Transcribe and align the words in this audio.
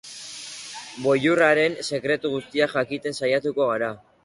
Boilurraren 1.03 1.77
sekretu 1.89 2.33
guztiak 2.39 2.75
jakiten 2.81 3.21
saiatuko 3.23 3.71
gara. 3.73 3.95